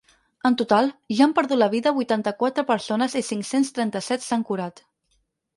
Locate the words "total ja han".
0.61-1.35